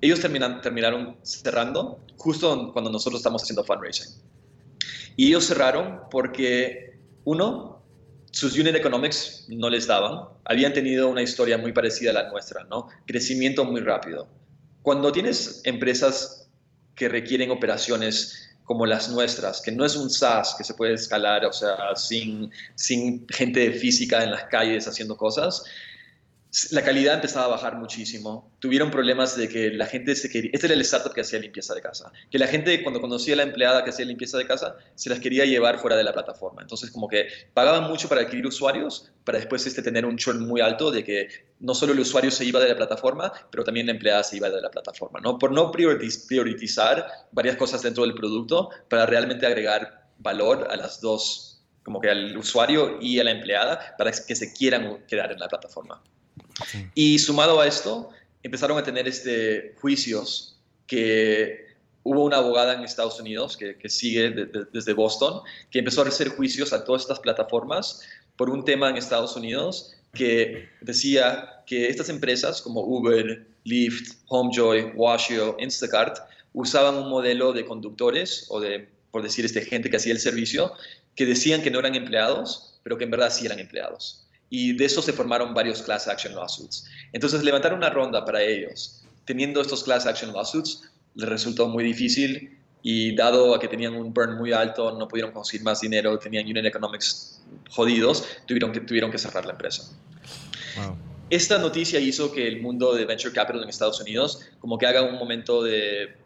[0.00, 4.08] Ellos terminan, terminaron cerrando justo cuando nosotros estamos haciendo fundraising.
[5.16, 7.82] Y ellos cerraron porque, uno,
[8.32, 10.28] sus unit economics no les daban.
[10.44, 12.88] Habían tenido una historia muy parecida a la nuestra, ¿no?
[13.06, 14.28] Crecimiento muy rápido.
[14.82, 16.48] Cuando tienes empresas
[16.94, 21.44] que requieren operaciones como las nuestras, que no es un SaaS que se puede escalar,
[21.44, 25.64] o sea, sin, sin gente física en las calles haciendo cosas,
[26.70, 28.50] la calidad empezaba a bajar muchísimo.
[28.58, 30.50] Tuvieron problemas de que la gente se quería...
[30.52, 32.10] Este era el startup que hacía limpieza de casa.
[32.28, 35.20] Que la gente cuando conocía a la empleada que hacía limpieza de casa, se las
[35.20, 36.62] quería llevar fuera de la plataforma.
[36.62, 40.60] Entonces como que pagaban mucho para adquirir usuarios, para después este, tener un churn muy
[40.60, 41.28] alto de que
[41.60, 44.50] no solo el usuario se iba de la plataforma, pero también la empleada se iba
[44.50, 45.20] de la plataforma.
[45.20, 45.38] ¿no?
[45.38, 51.62] Por no priorizar varias cosas dentro del producto para realmente agregar valor a las dos,
[51.84, 55.48] como que al usuario y a la empleada, para que se quieran quedar en la
[55.48, 56.02] plataforma.
[56.94, 58.10] Y sumado a esto,
[58.42, 61.70] empezaron a tener este, juicios que
[62.02, 64.30] hubo una abogada en Estados Unidos que, sigue
[64.72, 68.02] desde Boston, que empezó a hacer juicios a todas estas plataformas
[68.36, 74.92] por un tema en Estados Unidos que decía que estas empresas como Uber, Lyft, Homejoy,
[74.94, 76.18] Washio, Instacart
[76.52, 80.72] usaban un modelo de conductores o de, por decir, este, gente que hacía el servicio,
[81.14, 84.84] que decían que no eran empleados, pero que en verdad sí eran empleados y de
[84.84, 86.84] eso se formaron varios class action lawsuits.
[87.12, 90.82] Entonces, levantar una ronda para ellos, teniendo estos class action lawsuits,
[91.14, 95.32] les resultó muy difícil y dado a que tenían un burn muy alto, no pudieron
[95.32, 99.90] conseguir más dinero, tenían unit economics jodidos, tuvieron que, tuvieron que cerrar la empresa.
[101.28, 105.02] Esta noticia hizo que el mundo de venture capital en Estados Unidos como que haga
[105.02, 106.16] un momento de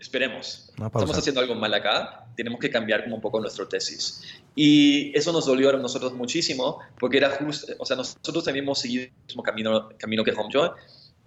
[0.00, 4.22] esperemos, estamos haciendo algo mal acá, tenemos que cambiar como un poco nuestra tesis.
[4.54, 8.78] Y eso nos dolió a nosotros muchísimo, porque era justo, o sea, nosotros también hemos
[8.78, 10.70] seguido el mismo camino, camino que HomeJoy,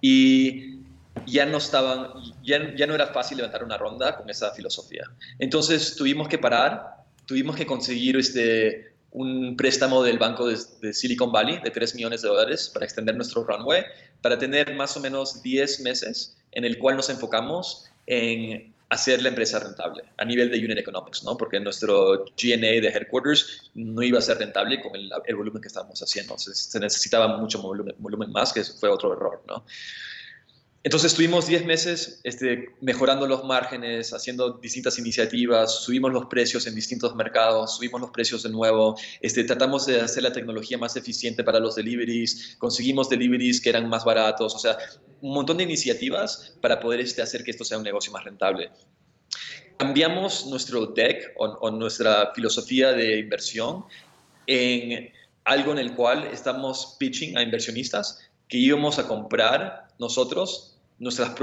[0.02, 0.80] y
[1.26, 2.12] ya no estaban,
[2.44, 5.04] ya, ya no era fácil levantar una ronda con esa filosofía.
[5.40, 11.32] Entonces tuvimos que parar, tuvimos que conseguir este, un préstamo del banco de, de, Silicon
[11.32, 13.84] Valley de 3 millones de dólares para extender nuestro runway,
[14.22, 19.30] para tener más o menos 10 meses en el cual nos enfocamos en hacer la
[19.30, 21.36] empresa rentable a nivel de unit economics, ¿no?
[21.36, 26.02] Porque nuestro GNA de headquarters no iba a ser rentable con el, volumen que estábamos
[26.02, 26.38] haciendo.
[26.38, 29.66] Se, necesitaba mucho volumen, volumen, más, que fue otro error, ¿no?
[30.88, 36.76] Entonces estuvimos 10 meses este, mejorando los márgenes, haciendo distintas iniciativas, subimos los precios en
[36.76, 41.44] distintos mercados, subimos los precios de nuevo, este, tratamos de hacer la tecnología más eficiente
[41.44, 44.78] para los deliveries, conseguimos deliveries que eran más baratos, o sea,
[45.20, 48.70] un montón de iniciativas para poder este, hacer que esto sea un negocio más rentable.
[49.76, 53.84] Cambiamos nuestro deck o, o nuestra filosofía de inversión
[54.46, 55.12] en
[55.44, 61.36] algo en el cual estamos pitching a inversionistas que íbamos a comprar nosotros nuestras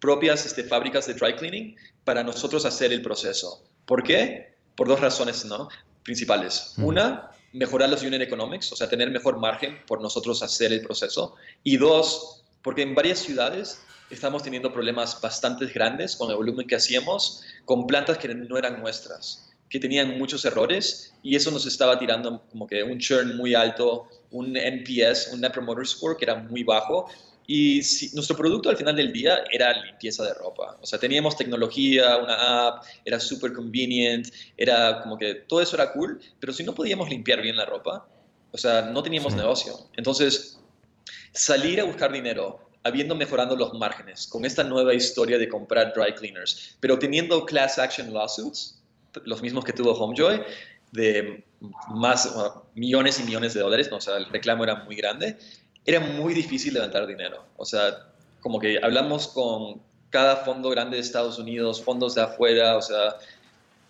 [0.00, 3.64] propias este, fábricas de dry cleaning para nosotros hacer el proceso.
[3.86, 4.54] ¿Por qué?
[4.76, 5.68] Por dos razones ¿no?
[6.02, 6.74] principales.
[6.78, 11.34] Una, mejorar los unit economics, o sea, tener mejor margen por nosotros hacer el proceso.
[11.62, 16.76] Y dos, porque en varias ciudades estamos teniendo problemas bastante grandes con el volumen que
[16.76, 21.98] hacíamos, con plantas que no eran nuestras, que tenían muchos errores y eso nos estaba
[21.98, 26.36] tirando como que un churn muy alto un NPS, un Net Promoter Score que era
[26.36, 27.08] muy bajo.
[27.52, 27.82] Y
[28.12, 30.78] nuestro producto al final del día era limpieza de ropa.
[30.80, 35.92] O sea, teníamos tecnología, una app, era súper convenient, era como que todo eso era
[35.92, 38.06] cool, pero si no podíamos limpiar bien la ropa,
[38.52, 39.74] o sea, no teníamos negocio.
[39.96, 40.60] Entonces,
[41.32, 46.14] salir a buscar dinero, habiendo mejorado los márgenes, con esta nueva historia de comprar dry
[46.14, 48.80] cleaners, pero teniendo class action lawsuits,
[49.24, 50.40] los mismos que tuvo Homejoy,
[50.92, 51.42] de
[51.88, 52.32] más
[52.76, 53.96] millones y millones de dólares, ¿no?
[53.96, 55.36] o sea, el reclamo era muy grande,
[55.86, 57.44] era muy difícil levantar dinero.
[57.56, 58.06] O sea,
[58.40, 63.16] como que hablamos con cada fondo grande de Estados Unidos, fondos de afuera, o sea,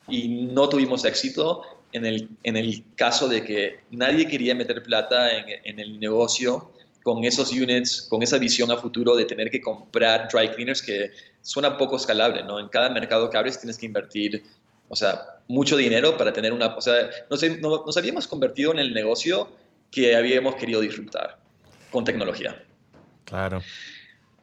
[0.09, 5.37] y no tuvimos éxito en el, en el caso de que nadie quería meter plata
[5.37, 6.71] en, en el negocio
[7.03, 11.11] con esos units, con esa visión a futuro de tener que comprar dry cleaners que
[11.41, 12.61] suena poco escalable, ¿no?
[12.61, 14.45] En cada mercado que abres tienes que invertir,
[14.89, 18.93] o sea, mucho dinero para tener una, o sea, nos, nos habíamos convertido en el
[18.93, 19.49] negocio
[19.91, 21.39] que habíamos querido disfrutar
[21.91, 22.63] con tecnología.
[23.25, 23.63] Claro.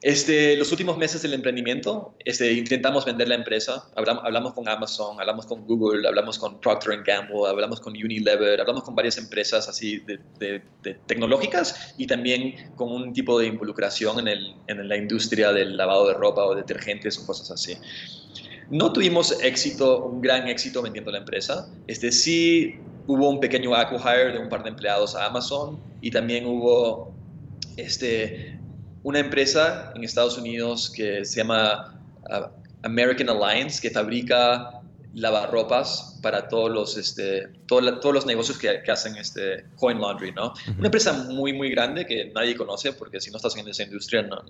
[0.01, 3.89] Este, los últimos meses del emprendimiento, este, intentamos vender la empresa.
[3.95, 8.83] Hablamos, hablamos, con Amazon, hablamos con Google, hablamos con Procter Gamble, hablamos con Unilever, hablamos
[8.83, 10.62] con varias empresas así de,
[11.07, 16.07] tecnológicas y también con un tipo de involucración en, el, en, la industria del lavado
[16.07, 17.75] de ropa o detergentes o cosas así.
[18.69, 21.69] No tuvimos éxito, un gran éxito vendiendo la empresa.
[21.88, 22.75] Este, sí
[23.07, 27.16] hubo un pequeño acquihire de un par de empleados a Amazon y también hubo
[27.77, 28.59] este,
[29.03, 32.47] una empresa en Estados Unidos que se llama uh,
[32.83, 34.81] American Alliance, que fabrica
[35.13, 40.53] lavarropas para todos los, este, todos los negocios que, hacen este, coin laundry, ¿no?
[40.77, 44.21] Una empresa muy, muy grande que nadie conoce, porque si no estás en esa industria
[44.21, 44.43] no,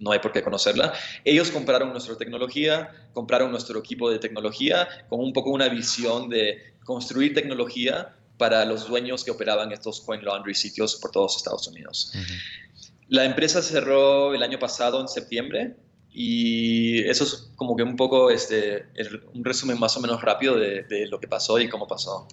[0.00, 0.92] no, hay por qué conocerla.
[1.24, 6.74] Ellos compraron nuestra tecnología, compraron nuestro equipo de tecnología con un poco una visión de
[6.84, 12.12] construir tecnología para los dueños que operaban estos coin laundry sitios por todos Estados Unidos.
[13.06, 15.76] La empresa cerró el año pasado en septiembre
[16.10, 18.86] y eso es como que un poco este,
[19.32, 22.26] un resumen más o menos rápido de, lo que pasó y cómo pasó.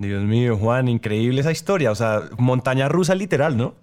[0.00, 1.92] Dios mío, Juan, increíble esa historia.
[1.92, 3.76] O sea, montaña rusa literal, ¿no?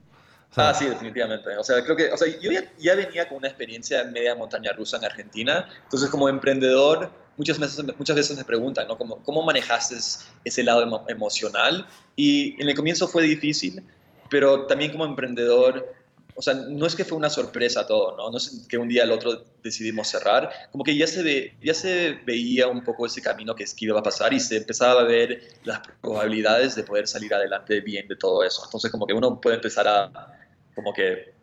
[0.57, 1.55] ah, sí, definitivamente.
[1.57, 4.73] O sea, creo que, o sea, yo ya, venía con una experiencia en media montaña
[4.73, 5.69] rusa en Argentina.
[5.85, 8.97] Entonces, como emprendedor, muchas veces, muchas veces me preguntan, ¿no?
[8.97, 9.95] ¿Cómo, ¿Cómo manejaste
[10.43, 11.87] ese lado emocional?
[12.15, 13.83] Y en el comienzo fue difícil,
[14.29, 15.95] pero también como emprendedor
[16.37, 18.29] o sea, no es que fue una sorpresa todo, ¿no?
[18.29, 21.73] No es que un día al otro decidimos cerrar, como que ya se, ve, ya
[21.73, 25.01] se veía un poco ese camino que, es que iba a pasar y se empezaba
[25.01, 28.63] a ver las probabilidades de poder salir adelante bien de todo eso.
[28.65, 30.37] Entonces, como que uno puede empezar a,
[30.75, 31.33] como que,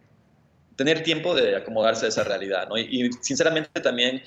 [0.77, 2.77] tener tiempo de acomodarse a esa realidad, ¿no?
[2.79, 4.23] y sinceramente también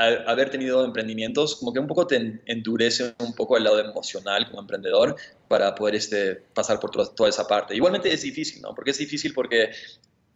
[0.00, 4.60] haber tenido emprendimientos, como que un poco te endurece un poco el lado emocional como
[4.60, 5.16] emprendedor
[5.48, 7.74] para poder este, pasar por toda, esa parte.
[7.74, 8.74] Igualmente es difícil, ¿no?
[8.74, 9.70] Porque es difícil porque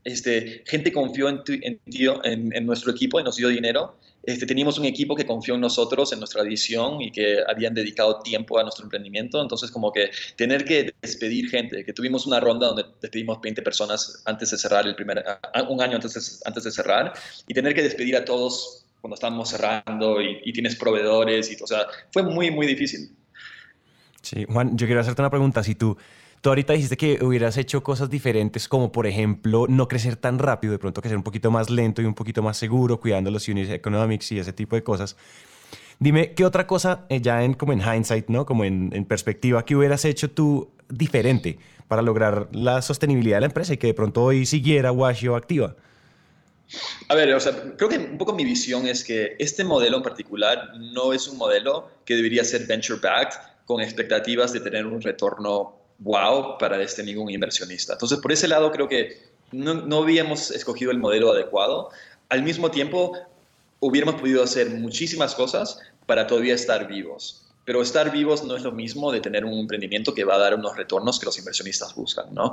[0.04, 3.96] este, gente confió en, en, en, nuestro equipo y nos dio dinero.
[4.22, 8.20] Este, teníamos un equipo que confió en nosotros, en nuestra visión y que habían dedicado
[8.20, 9.40] tiempo a nuestro emprendimiento.
[9.40, 14.22] Entonces, como que tener que despedir gente, que tuvimos una ronda donde despedimos 20 personas
[14.26, 15.24] antes de cerrar el primer,
[15.68, 17.12] un año antes de, antes de cerrar,
[17.46, 21.80] y tener que despedir a todos cuando estábamos cerrando y, tienes proveedores, y, o sea,
[22.10, 23.14] fue muy, muy difícil.
[24.22, 25.62] Sí, Juan, yo quiero hacerte una pregunta.
[25.62, 25.98] Si tú,
[26.40, 30.72] tú ahorita dijiste que hubieras hecho cosas diferentes, como por ejemplo no crecer tan rápido,
[30.72, 33.68] de pronto crecer un poquito más lento y un poquito más seguro, cuidando los units
[33.68, 35.18] economics y ese tipo de cosas.
[35.98, 38.46] Dime, ¿qué otra cosa, eh, ya en, como en hindsight, ¿no?
[38.46, 43.46] como en, en perspectiva, que hubieras hecho tú diferente para lograr la sostenibilidad de la
[43.48, 45.76] empresa y que de pronto hoy siguiera Washio activa?
[47.08, 50.02] A ver, o sea, creo que un poco mi visión es que este modelo en
[50.02, 55.00] particular no es un modelo que debería ser venture backed con expectativas de tener un
[55.00, 57.94] retorno wow para este ningún inversionista.
[57.94, 61.90] Entonces, por ese lado creo que no, no habíamos escogido el modelo adecuado.
[62.28, 63.16] Al mismo tiempo,
[63.80, 67.42] hubiéramos podido hacer muchísimas cosas para todavía estar vivos.
[67.64, 70.54] Pero estar vivos no es lo mismo de tener un emprendimiento que va a dar
[70.54, 72.52] unos retornos que los inversionistas buscan, ¿no?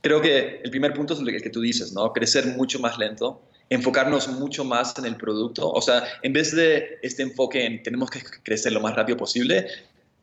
[0.00, 2.12] Creo que el primer punto es el que tú dices, ¿no?
[2.12, 5.70] Crecer mucho más lento, enfocarnos mucho más en el producto.
[5.70, 9.66] O sea, en vez de este enfoque en tenemos que crecer lo más rápido posible,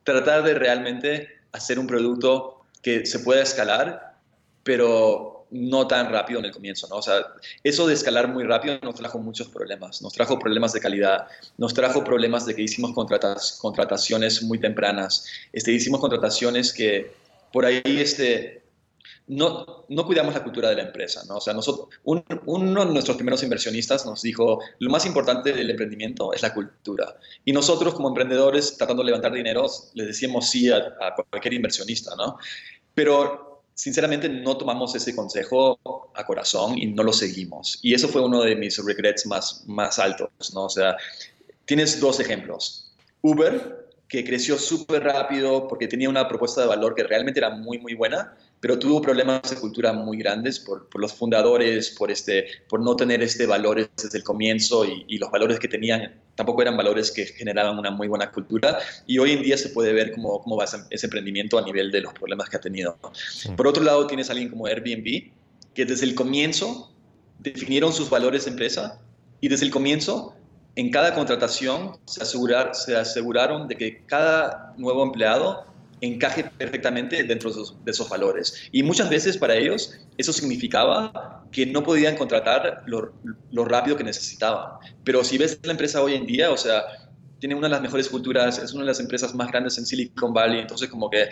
[0.03, 4.15] tratar de realmente hacer un producto que se pueda escalar,
[4.63, 6.97] pero no tan rápido en el comienzo, ¿no?
[6.97, 7.25] O sea,
[7.63, 10.01] eso de escalar muy rápido nos trajo muchos problemas.
[10.01, 11.27] Nos trajo problemas de calidad,
[11.57, 15.25] nos trajo problemas de que hicimos contratas, contrataciones muy tempranas.
[15.53, 17.13] Este, hicimos contrataciones que
[17.53, 18.63] por ahí este,
[19.27, 21.23] no, no cuidamos la cultura de la empresa.
[21.27, 21.37] ¿no?
[21.37, 26.33] O sea, nosotros, uno de nuestros primeros inversionistas nos dijo, lo más importante del emprendimiento
[26.33, 27.17] es la cultura.
[27.43, 32.15] Y nosotros como emprendedores, tratando de levantar dinero, le decíamos sí a, a cualquier inversionista,
[32.15, 32.37] ¿no?
[32.93, 35.79] Pero sinceramente no tomamos ese consejo
[36.15, 37.79] a corazón y no lo seguimos.
[37.81, 40.65] Y eso fue uno de mis regrets más, más altos, ¿no?
[40.65, 40.95] O sea,
[41.65, 42.93] tienes dos ejemplos.
[43.21, 47.79] Uber, que creció súper rápido porque tenía una propuesta de valor que realmente era muy,
[47.79, 52.47] muy buena, pero tuvo problemas de cultura muy grandes por, por los fundadores, por, este,
[52.67, 56.63] por no tener este valores desde el comienzo y, y, los valores que tenían tampoco
[56.63, 60.13] eran valores que generaban una muy buena cultura y hoy en día se puede ver
[60.13, 62.97] cómo, cómo va ese emprendimiento a nivel de los problemas que ha tenido.
[63.13, 63.49] Sí.
[63.55, 65.31] Por otro lado, tienes a alguien como Airbnb,
[65.75, 66.91] que desde el comienzo
[67.37, 68.99] definieron sus valores de empresa
[69.41, 70.33] y desde el comienzo
[70.75, 75.74] en cada contratación se, asegurar, se aseguraron de que cada nuevo empleado
[76.05, 78.69] encaje perfectamente dentro de esos, valores.
[78.71, 83.13] Y muchas veces para ellos eso significaba que no podían contratar lo,
[83.51, 84.73] lo, rápido que necesitaban.
[85.03, 86.83] Pero si ves la empresa hoy en día, o sea,
[87.39, 90.33] tiene una de las mejores culturas, es una de las empresas más grandes en Silicon
[90.33, 91.29] Valley, entonces como que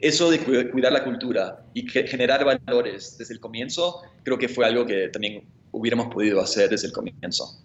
[0.00, 4.84] eso de cuidar la cultura y generar valores desde el comienzo, creo que fue algo
[4.84, 7.62] que también hubiéramos podido hacer desde el comienzo.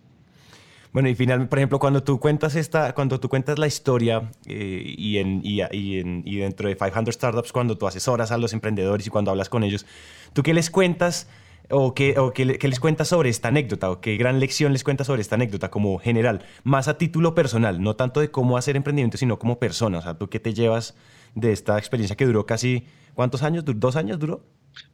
[0.93, 4.95] Bueno, y finalmente, por ejemplo, cuando tú cuentas esta, cuando tú cuentas la historia eh,
[4.97, 8.54] y, en, y, y, en, y, dentro de 500 Startups, cuando tú asesoras a los
[8.54, 9.86] emprendedores y cuando hablas con ellos,
[10.34, 11.28] ¿tú qué les cuentas
[11.69, 14.84] o, qué, o qué, qué, les cuentas sobre esta anécdota o qué gran lección les
[14.84, 18.76] cuentas sobre esta anécdota como general, más a título personal, no tanto de cómo hacer
[18.76, 20.00] emprendimiento, sino como persona?
[20.00, 20.95] O sea, ¿tú qué te llevas
[21.36, 23.63] de esta experiencia que duró casi, ¿cuántos años?
[23.65, 24.43] ¿Dos años duró?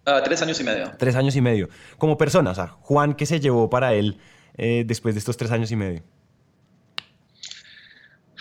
[0.08, 0.91] Uh, tres años y medio.
[0.97, 1.69] Tres años y medio.
[1.97, 4.17] Como persona, o sea, Juan, ¿qué se llevó para él
[4.58, 6.04] eh, después de estos tres años y medio?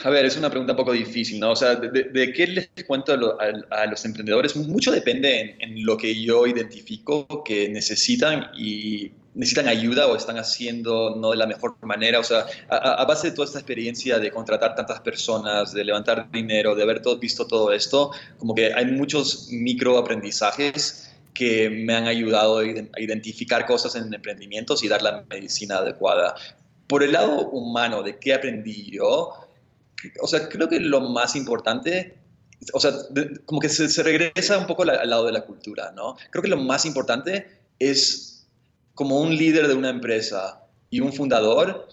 [0.05, 1.53] A ver, es una pregunta un poco difícil, ¿no?
[1.53, 4.57] O sea, ¿de, qué les cuento a, lo, a, a, los emprendedores?
[4.57, 11.17] Mucho depende en, lo que yo identifico que necesitan y necesitan ayuda o están haciendo
[11.17, 12.19] no de la mejor manera.
[12.19, 16.29] O sea, a, a base de toda esta experiencia de contratar tantas personas, de levantar
[16.33, 22.07] dinero, de haber todo, visto todo esto, como que hay muchos microaprendizajes que me han
[22.07, 26.35] ayudado a identificar cosas en emprendimientos y dar la medicina adecuada.
[26.87, 29.43] Por el lado humano, ¿de qué aprendí yo?
[30.21, 32.19] o sea, creo que lo más importante,
[32.73, 32.93] o sea,
[33.47, 36.17] como que se, regresa un poco al lado de la cultura, ¿no?
[36.31, 37.47] Creo que lo más importante
[37.79, 38.47] es
[38.95, 41.89] como un líder de una empresa y un fundador,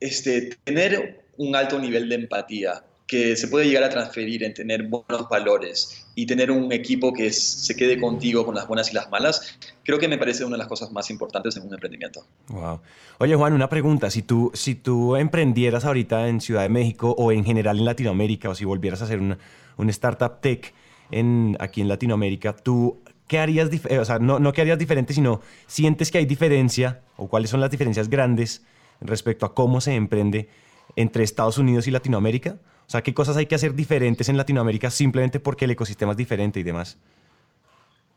[0.00, 4.82] este, tener un alto nivel de empatía que se puede llegar a transferir en tener
[4.82, 9.10] buenos valores y tener un equipo que se quede contigo con las buenas y las
[9.10, 12.26] malas, creo que me parece una de las cosas más importantes en un emprendimiento.
[12.48, 12.80] Wow.
[13.18, 14.10] Oye, Juan, una pregunta.
[14.10, 18.50] Si tú, si tú emprendieras ahorita en Ciudad de México o en general en Latinoamérica,
[18.50, 19.38] o si volvieras a hacer una,
[19.78, 20.74] un startup tech
[21.10, 25.40] en, aquí en Latinoamérica, ¿tú qué harías, o sea, no, no qué harías diferente, sino
[25.66, 28.66] sientes que hay diferencia o cuáles son las diferencias grandes
[29.00, 30.50] respecto a cómo se emprende
[30.94, 32.58] entre Estados Unidos y Latinoamérica?
[32.88, 36.16] O sea, ¿qué cosas hay que hacer diferentes en Latinoamérica simplemente porque el ecosistema es
[36.16, 36.96] diferente y demás?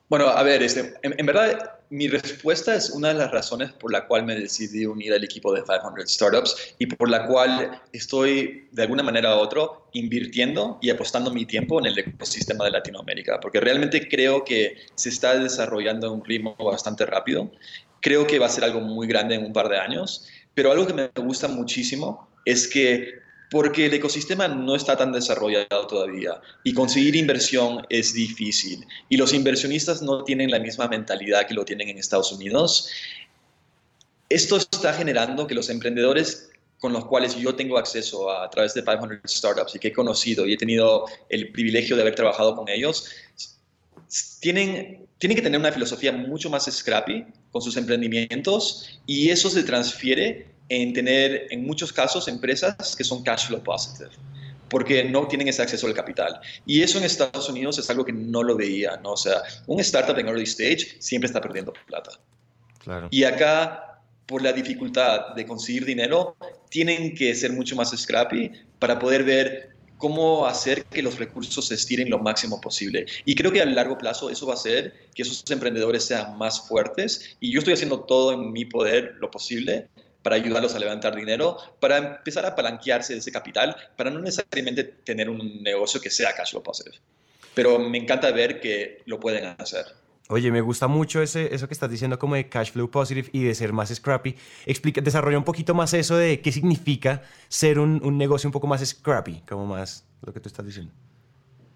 [0.08, 3.92] Bueno, a ver, este, en, en, verdad mi respuesta es una de las razones por
[3.92, 8.70] la cual me decidí unir al equipo de 500 Startups y por la cual estoy
[8.72, 13.42] de alguna manera u otra invirtiendo y apostando mi tiempo en el ecosistema de Latinoamérica,
[13.42, 17.52] porque realmente creo que se está desarrollando a un ritmo bastante rápido.
[18.00, 20.88] Creo que va a ser algo muy grande en un par de años, pero algo
[20.88, 26.74] que me gusta muchísimo es que porque el ecosistema no está tan desarrollado todavía y
[26.74, 31.90] conseguir inversión es difícil y los inversionistas no tienen la misma mentalidad que lo tienen
[31.90, 32.90] en Estados Unidos.
[34.30, 38.74] Esto está generando que los emprendedores con los cuales yo tengo acceso a, a través
[38.74, 42.56] de 500 Startups y que he conocido y he tenido el privilegio de haber trabajado
[42.56, 43.06] con ellos,
[44.40, 49.64] tienen, tienen que tener una filosofía mucho más scrappy con sus emprendimientos y eso se
[49.64, 54.10] transfiere en tener, en muchos casos, empresas que son cash flow positive,
[54.70, 56.40] porque no tienen ese acceso al capital.
[56.66, 59.12] Y eso en Estados Unidos es algo que no lo veía, ¿no?
[59.12, 62.12] O sea, un startup en early stage siempre está perdiendo plata.
[62.80, 63.10] Claro.
[63.12, 66.38] Y acá, por la dificultad de conseguir dinero,
[66.70, 71.76] tienen que ser mucho más scrappy para poder ver cómo hacer que los recursos se
[71.76, 73.08] estiren lo máximo posible.
[73.26, 76.66] Y creo que a largo plazo eso va a hacer que esos emprendedores sean más
[76.66, 77.36] fuertes.
[77.42, 79.90] Y yo estoy haciendo todo en mi poder, lo posible,
[80.24, 84.84] para ayudarlos a levantar dinero, para empezar a palanquearse de ese capital, para no necesariamente
[84.84, 86.98] tener un negocio que sea cash flow positive.
[87.54, 89.86] Pero me encanta ver que lo pueden hacer.
[90.30, 93.44] Oye, me gusta mucho ese, eso que estás diciendo como de cash flow positive y
[93.44, 94.36] de ser más scrappy.
[94.66, 98.68] Explica, desarrolla un poquito más eso de qué significa ser un, un negocio un poco
[98.68, 100.94] más scrappy, como más lo que tú estás diciendo.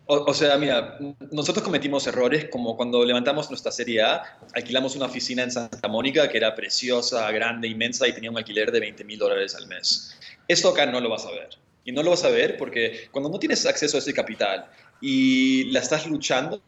[0.07, 0.99] O, sea, mira,
[1.31, 6.29] nosotros cometimos errores como cuando levantamos nuestra serie A, alquilamos una oficina en Santa Mónica
[6.29, 10.15] que era preciosa, grande, inmensa y tenía un alquiler de 20 mil dólares al mes.
[10.47, 11.49] Esto acá no lo vas a ver.
[11.85, 14.67] Y no lo vas a ver porque cuando no tienes acceso a ese capital
[15.01, 16.61] y la estás luchando,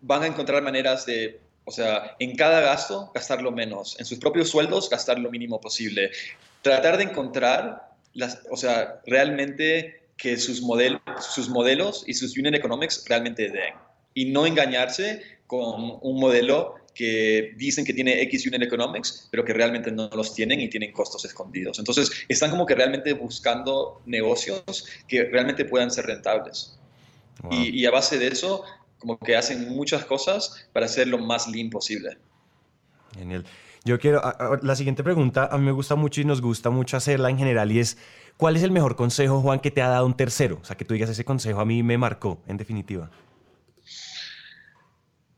[0.00, 4.18] van a encontrar maneras de, o sea, en cada gasto gastar lo menos, en sus
[4.18, 6.10] propios sueldos gastar lo mínimo posible.
[6.62, 12.54] Tratar de encontrar, las, o sea, realmente que sus, model, sus modelos y sus unit
[12.54, 13.74] economics realmente den.
[14.14, 19.52] Y no engañarse con un modelo que dicen que tiene X unit economics, pero que
[19.52, 21.78] realmente no los tienen y tienen costos escondidos.
[21.78, 26.76] Entonces, están como que realmente buscando negocios que realmente puedan ser rentables.
[27.52, 28.64] Y, a base de eso,
[28.98, 32.18] como que hacen muchas cosas para hacer lo más lean posible.
[33.16, 33.44] Genial.
[33.84, 34.20] Yo quiero,
[34.60, 37.70] la siguiente pregunta a mí me gusta mucho y nos gusta mucho hacerla en general
[37.70, 37.96] y es,
[38.38, 40.58] ¿cuál es el mejor consejo, Juan, que te ha dado un tercero?
[40.62, 43.10] O sea, que tú digas ese consejo a mí me marcó, en definitiva.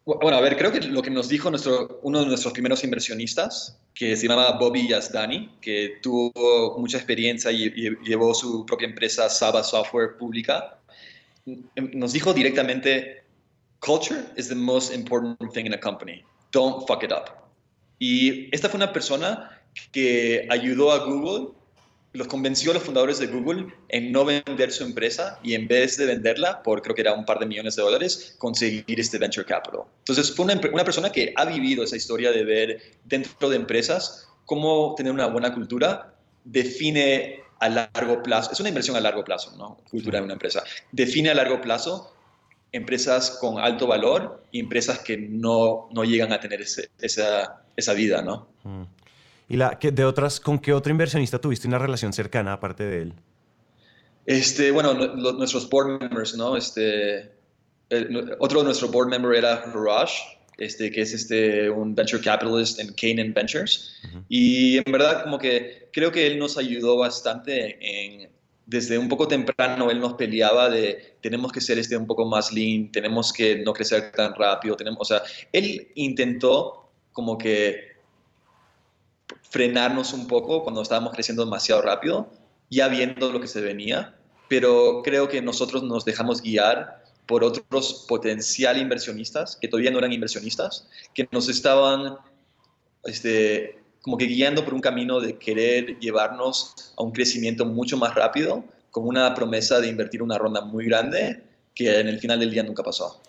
[0.05, 3.79] Bueno, a ver, creo que lo que nos dijo nuestro, uno de nuestros primeros inversionistas,
[3.95, 7.71] que se llamaba Bobby Yazdani, que tuvo mucha experiencia y,
[8.05, 10.79] llevó su propia empresa Saba Software pública,
[11.77, 13.25] nos dijo directamente,
[13.81, 16.23] culture is the most important thing in a company.
[16.53, 17.31] Don't fuck it up.
[17.99, 21.60] Y esta fue una persona que ayudó a Google
[22.13, 25.97] los convenció a los fundadores de Google en no vender su empresa y en vez
[25.97, 29.47] de venderla por creo que era un par de millones de dólares, conseguir este venture
[29.47, 29.83] capital.
[30.01, 34.95] Entonces fue una, persona que ha vivido esa historia de ver dentro de empresas cómo
[34.97, 39.77] tener una buena cultura define a largo plazo, es una inversión a largo plazo, ¿no?
[39.91, 40.65] Cultura de una empresa.
[40.91, 42.15] Define a largo plazo
[42.73, 48.23] empresas con alto valor y empresas que no, no llegan a tener esa, esa vida,
[48.23, 48.49] ¿no?
[48.65, 48.83] Mm.
[49.51, 53.03] ¿Y la, que, de otras, con qué otro inversionista tuviste una relación cercana aparte de
[53.03, 53.15] él?
[54.25, 56.57] Este, bueno, nuestros board members, ¿no?
[56.57, 57.33] Este,
[58.39, 60.09] otro de nuestros board members era Raj,
[60.57, 64.01] este, que es este, un venture capitalist en Canaan Ventures.
[64.29, 68.31] Y en verdad, como que creo que él nos ayudó bastante en,
[68.67, 72.53] desde un poco temprano, él nos peleaba de tenemos que ser este un poco más
[72.53, 75.23] lean, tenemos que no crecer tan rápido, tenemos, o sea,
[75.53, 77.90] él intentó como que
[79.51, 82.31] frenarnos un poco cuando estábamos creciendo demasiado rápido,
[82.71, 84.17] ya viendo lo que se venía,
[84.49, 90.13] pero creo que nosotros nos dejamos guiar por otros potencial inversionistas que todavía no eran
[90.13, 92.17] inversionistas, que nos estaban
[93.05, 98.15] este, como que guiando por un camino de querer llevarnos a un crecimiento mucho más
[98.15, 101.43] rápido, con una promesa de invertir una ronda muy grande
[101.75, 103.21] que en el final del día nunca pasó.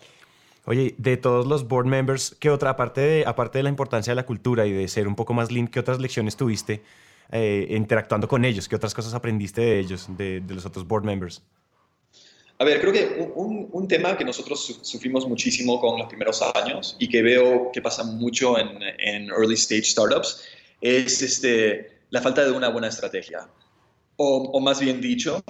[0.65, 4.15] Oye, de todos los board members, ¿qué otra, aparte de, aparte de la importancia de
[4.15, 6.83] la cultura y de ser un poco más lean, qué otras lecciones tuviste
[7.31, 8.69] eh, interactuando con ellos?
[8.69, 11.41] ¿Qué otras cosas aprendiste de ellos, de, los otros board members?
[12.59, 16.95] A ver, creo que un, un, tema que nosotros sufrimos muchísimo con los primeros años
[16.99, 20.43] y que veo que pasa mucho en, en early stage startups
[20.79, 23.47] es este, la falta de una buena estrategia.
[24.17, 25.43] O, o más bien dicho,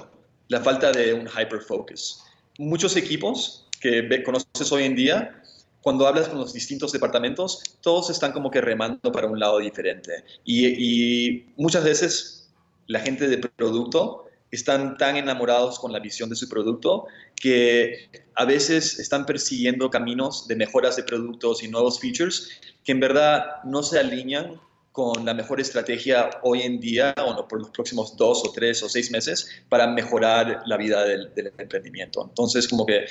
[0.48, 2.24] la falta de un hyper focus.
[2.58, 5.42] Muchos equipos que conoces hoy en día,
[5.82, 10.24] cuando hablas con los distintos departamentos, todos están como que remando para un lado diferente.
[10.44, 12.50] Y, muchas veces
[12.86, 18.44] la gente de producto están tan enamorados con la visión de su producto que a
[18.44, 22.50] veces están persiguiendo caminos de mejoras de productos y nuevos features
[22.84, 24.60] que en verdad no se alinean
[24.92, 28.82] con la mejor estrategia hoy en día o no, por los próximos dos o tres
[28.82, 32.26] o seis meses para mejorar la vida del, del emprendimiento.
[32.28, 33.06] Entonces, como que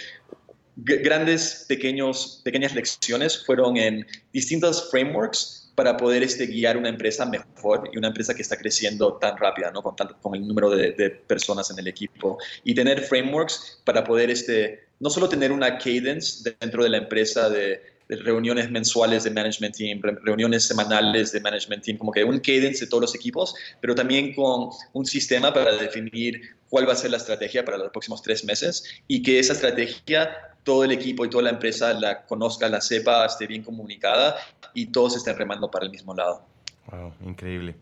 [0.84, 7.90] grandes, pequeños, pequeñas lecciones fueron en distintos frameworks para poder este, guiar una empresa mejor
[7.92, 9.82] y una empresa que está creciendo tan rápida, ¿no?
[9.82, 12.38] con, con el número de, de, personas en el equipo.
[12.64, 17.50] Y tener frameworks para poder este, no solo tener una cadence dentro de la empresa
[17.50, 17.82] de,
[18.20, 22.88] reuniones mensuales de management team, reuniones semanales de management team, como que un cadence de
[22.88, 27.18] todos los equipos, pero también con un sistema para definir cuál va a ser la
[27.18, 30.30] estrategia para los próximos tres meses y que esa estrategia
[30.64, 34.36] todo el equipo y toda la empresa la conozca, la sepa, esté bien comunicada
[34.74, 36.46] y todos estén remando para el mismo lado.
[36.92, 37.76] Wow, increíble.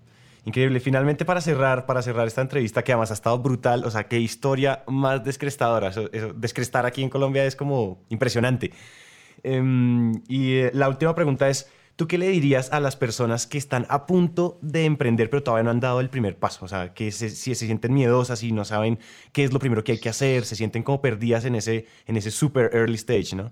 [0.46, 0.80] Increíble.
[0.80, 4.20] Finalmente, para cerrar, para cerrar esta entrevista, que además ha estado brutal, o sea, qué
[4.20, 5.92] historia más descrestadora.
[6.36, 8.72] descrestar aquí en Colombia es como impresionante.
[9.44, 11.68] Em, y eh, la última pregunta es,
[12.00, 15.66] ¿Tú qué le dirías a las personas que están a punto de emprender pero todavía
[15.66, 16.64] no han dado el primer paso?
[16.64, 19.00] O sea, que si se sienten miedosas y no saben
[19.34, 22.16] qué es lo primero que hay que hacer, se sienten como perdidas en ese, en
[22.16, 23.52] ese super early stage, ¿no?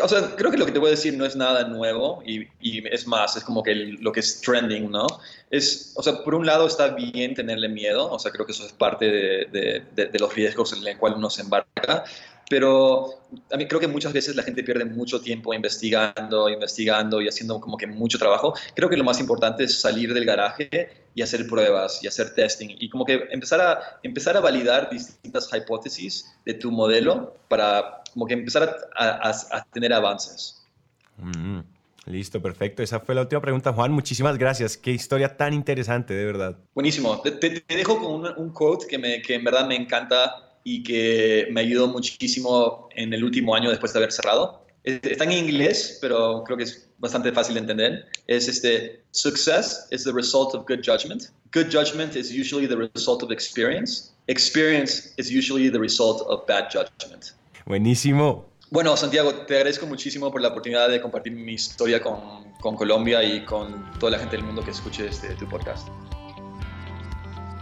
[0.00, 2.46] O sea, creo que lo que te voy a decir no es nada nuevo y,
[2.60, 5.08] y es más, es como que lo que es trending, ¿no?
[5.50, 8.64] Es, o sea, por un lado está bien tenerle miedo, o sea, creo que eso
[8.64, 12.04] es parte de, de, de, de los riesgos en los cuales uno se embarca,
[12.48, 17.28] pero a mí creo que muchas veces la gente pierde mucho tiempo investigando, investigando y
[17.28, 18.54] haciendo como que mucho trabajo.
[18.74, 22.68] Creo que lo más importante es salir del garaje y hacer pruebas y hacer testing
[22.78, 28.26] y como que empezar a, empezar a validar distintas hipótesis de tu modelo para como
[28.26, 30.66] que empezar a, tener avances.
[31.16, 31.60] Mm,
[32.06, 32.82] listo, perfecto.
[32.82, 33.92] Esa fue la última pregunta, Juan.
[33.92, 34.76] Muchísimas gracias.
[34.76, 36.58] Qué historia tan interesante, de verdad.
[36.74, 37.20] Buenísimo.
[37.22, 41.48] Te, dejo con un, un quote que, me, que en verdad me encanta y que
[41.50, 44.64] me ayudó muchísimo en el último año después de haber cerrado.
[44.84, 48.06] Está en inglés, pero creo que es bastante fácil de entender.
[48.26, 51.30] Es este, success is the result of good judgment.
[51.52, 54.12] Good judgment is usually the result of experience.
[54.26, 57.34] Experience is usually the result of bad judgment.
[57.66, 58.48] Buenísimo.
[58.70, 62.18] Bueno, Santiago, te agradezco muchísimo por la oportunidad de compartir mi historia con,
[62.60, 65.86] con Colombia y con toda la gente del mundo que escuche este, tu podcast.